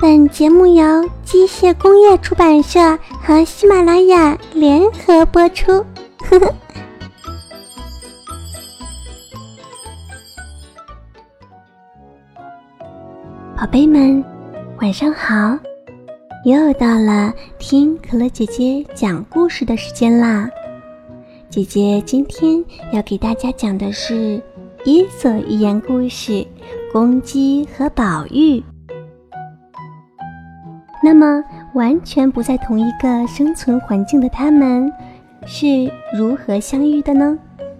[0.00, 5.84] 本节目由机械工业出版社和喜马拉雅联合播出。
[6.20, 6.54] 呵呵。
[13.56, 14.24] 宝贝们，
[14.80, 15.58] 晚上好！
[16.44, 20.48] 又到了听可乐姐姐讲故事的时间啦。
[21.50, 24.14] 姐姐今天要给大家讲的是
[24.84, 26.32] 《伊索寓言故事》
[26.92, 28.60] 《公鸡和宝玉》。
[31.08, 34.92] 那么，完全不在同一个生存环境的他们，
[35.46, 37.38] 是如何相遇的呢？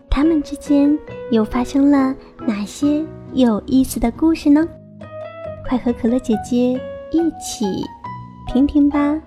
[0.08, 0.98] 他们之间
[1.30, 2.14] 又发生了
[2.46, 3.04] 哪些
[3.34, 4.66] 有意思的故事呢？
[5.68, 6.80] 快和可乐姐姐
[7.12, 7.66] 一起
[8.46, 9.20] 听听吧。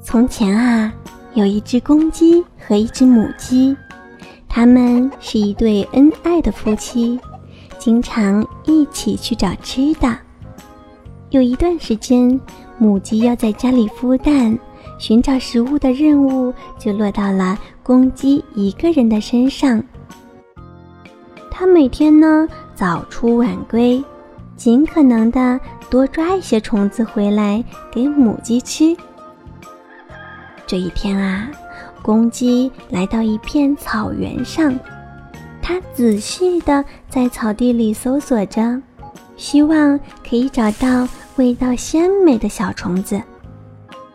[0.00, 0.94] 从前啊，
[1.34, 3.76] 有一只公鸡和一只母鸡，
[4.48, 7.18] 他们是一对恩爱的夫妻。
[7.80, 10.14] 经常一起去找吃的。
[11.30, 12.38] 有一段时间，
[12.76, 14.58] 母鸡要在家里孵蛋，
[14.98, 19.82] 寻找食物的任务就落到了公鸡一个人的身上。
[21.50, 24.04] 它每天呢早出晚归，
[24.56, 28.94] 尽可能的多抓一些虫子回来给母鸡吃。
[30.66, 31.50] 这一天啊，
[32.02, 34.78] 公鸡来到一片草原上。
[35.70, 38.82] 他仔细地在草地里搜索着，
[39.36, 39.96] 希望
[40.28, 43.22] 可以找到味道鲜美的小虫子。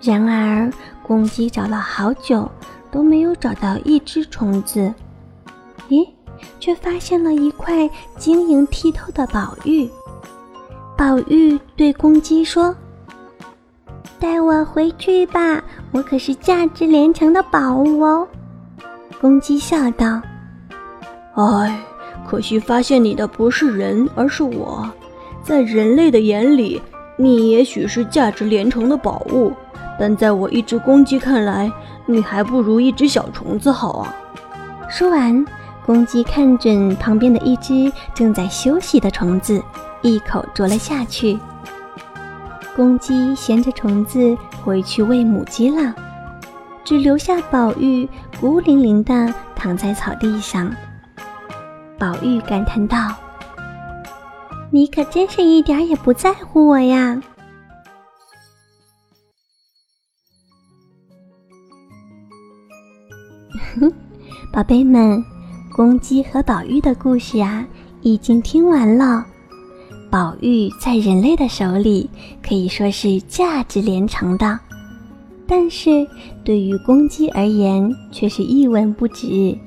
[0.01, 0.69] 然而，
[1.01, 2.51] 公鸡找了好久
[2.91, 4.93] 都没有找到一只虫子。
[5.87, 6.05] 咦，
[6.59, 9.89] 却发现了一块晶莹剔透的宝玉。
[10.97, 12.75] 宝玉对公鸡说
[14.19, 18.27] ：“带我回去吧，我可是价值连城的宝物哦。”
[19.21, 20.21] 公鸡笑道。
[21.35, 21.79] 唉，
[22.25, 24.89] 可惜发现你的不是人，而是我。
[25.43, 26.81] 在人类的眼里，
[27.17, 29.51] 你也许是价值连城的宝物，
[29.99, 31.69] 但在我一只公鸡看来，
[32.05, 34.15] 你还不如一只小虫子好啊！
[34.89, 35.45] 说完，
[35.85, 39.61] 公鸡看准旁边的一只正在休息的虫子，
[40.01, 41.37] 一口啄了下去。
[42.77, 45.93] 公鸡衔着虫子回去喂母鸡了，
[46.83, 48.07] 只留下宝玉
[48.39, 50.73] 孤零零地躺在草地上。
[51.97, 53.15] 宝玉感叹道
[54.69, 57.21] ：“你可真是一点也不在乎我呀！”
[63.79, 63.91] 哼，
[64.51, 65.23] 宝贝们，
[65.73, 67.65] 公鸡和宝玉的故事啊，
[68.01, 69.25] 已经听完了。
[70.11, 72.09] 宝玉在人类的手里
[72.45, 74.59] 可以说是价值连城的，
[75.47, 76.05] 但是
[76.43, 79.57] 对于公鸡而言却是一文不值。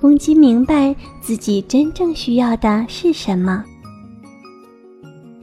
[0.00, 3.64] 公鸡明白自己真正需要的是什么，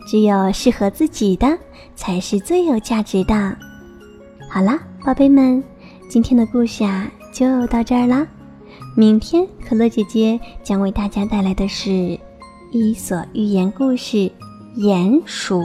[0.07, 1.57] 只有适合自己的
[1.93, 3.57] 才是最有价值的。
[4.49, 5.61] 好啦，宝贝们，
[6.07, 8.25] 今天的故事啊就到这儿啦。
[8.95, 11.89] 明天可乐姐姐将为大家带来的是
[12.71, 14.17] 《伊索寓言故事·
[14.77, 15.59] 鼹鼠》。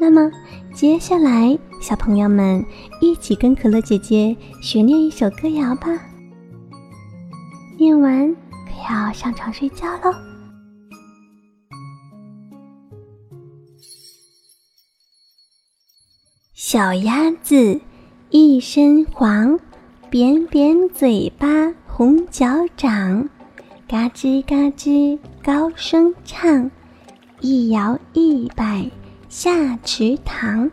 [0.00, 0.28] 那么
[0.74, 2.64] 接下来，小朋友们
[3.00, 5.96] 一起跟可乐姐姐学念一首歌谣吧。
[7.78, 10.12] 念完可要上床睡觉喽。
[16.54, 17.78] 小鸭子
[18.30, 19.58] 一身黄，
[20.10, 21.46] 扁扁嘴巴
[21.86, 23.28] 红脚掌，
[23.86, 26.70] 嘎吱嘎吱高声唱，
[27.40, 28.90] 一摇一摆
[29.28, 30.70] 下池塘。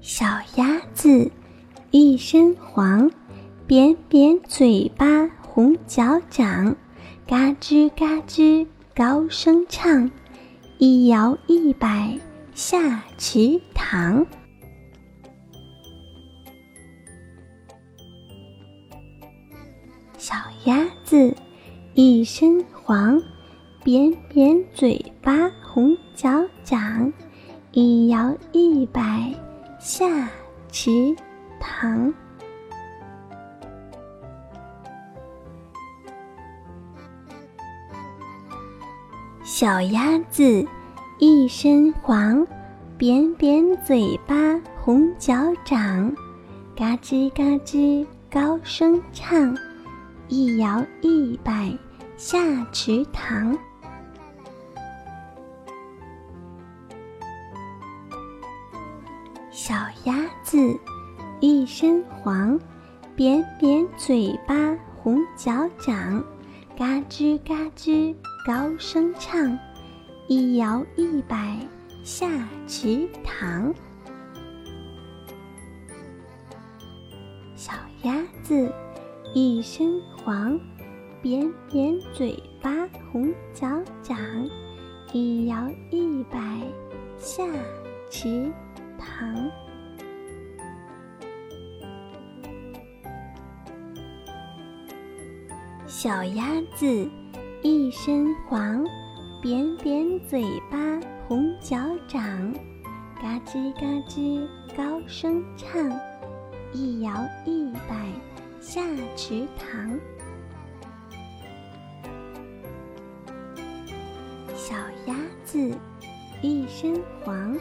[0.00, 0.26] 小
[0.56, 1.30] 鸭子。
[1.96, 3.08] 一身黄，
[3.68, 6.74] 扁扁嘴巴，红脚掌，
[7.24, 8.66] 嘎吱嘎吱
[8.96, 10.10] 高声唱，
[10.78, 12.18] 一摇一摆
[12.52, 14.26] 下池塘。
[20.18, 21.32] 小鸭子
[21.94, 23.22] 一身黄，
[23.84, 27.12] 扁扁嘴巴，红脚掌，
[27.70, 29.32] 一摇一摆
[29.78, 30.28] 下
[30.72, 31.14] 池。
[31.64, 32.12] 糖。
[39.42, 40.66] 小鸭子
[41.18, 42.46] 一身黄，
[42.98, 44.34] 扁扁嘴巴，
[44.78, 45.34] 红脚
[45.64, 46.14] 掌，
[46.76, 49.56] 嘎吱嘎吱高声唱，
[50.28, 51.72] 一摇一摆
[52.16, 52.38] 下
[52.72, 53.56] 池塘。
[59.50, 59.74] 小
[60.04, 60.78] 鸭子。
[61.46, 62.58] 一身黄，
[63.14, 66.24] 扁扁嘴巴红脚掌，
[66.74, 68.14] 嘎吱嘎吱
[68.46, 69.58] 高声唱，
[70.26, 71.58] 一摇一摆
[72.02, 72.26] 下
[72.66, 73.74] 池塘。
[77.54, 77.74] 小
[78.04, 78.72] 鸭子
[79.34, 80.58] 一身黄，
[81.20, 82.70] 扁扁嘴巴
[83.12, 83.68] 红脚
[84.02, 84.16] 掌，
[85.12, 86.38] 一摇一摆
[87.18, 87.44] 下
[88.08, 88.50] 池
[88.96, 89.50] 塘。
[96.04, 97.08] 小鸭子
[97.62, 98.84] 一身黄，
[99.40, 100.76] 扁扁嘴巴
[101.26, 102.52] 红脚掌，
[103.22, 104.46] 嘎吱嘎吱
[104.76, 105.90] 高声唱。
[106.74, 107.10] 一摇
[107.46, 108.12] 一摆
[108.60, 108.82] 下
[109.16, 109.98] 池塘，
[114.54, 114.74] 小
[115.06, 115.72] 鸭子
[116.42, 117.56] 一身黄，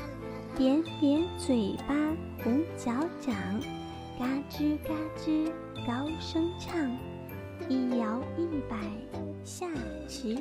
[0.57, 1.95] 扁扁嘴巴
[2.43, 2.91] 红脚
[3.21, 3.33] 掌，
[4.19, 5.49] 嘎吱嘎吱
[5.87, 6.75] 高声唱，
[7.69, 8.77] 一摇一摆
[9.43, 9.67] 下
[10.07, 10.37] 池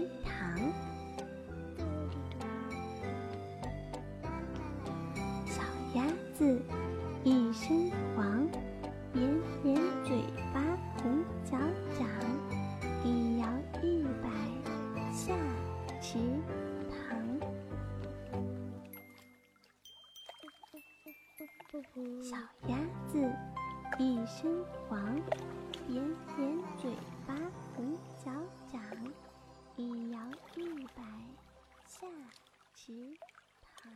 [24.89, 25.17] 黄，
[25.87, 26.03] 扁
[26.37, 26.91] 扁嘴
[27.27, 27.35] 巴，
[27.75, 28.31] 红脚
[28.73, 28.81] 掌，
[29.77, 30.19] 一摇
[30.57, 31.03] 一摆
[31.87, 32.07] 下
[32.75, 33.17] 池
[33.75, 33.93] 塘。